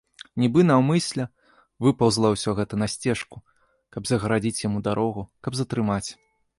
Нібы 0.43 0.61
наўмысля 0.69 1.25
выпаўзла 1.89 2.33
ўсё 2.37 2.55
гэта 2.61 2.73
на 2.85 2.89
сцежку, 2.95 3.37
каб 3.95 4.03
загарадзіць 4.15 4.63
яму 4.69 4.79
дарогу, 4.93 5.21
каб 5.47 5.51
затрымаць. 5.65 6.05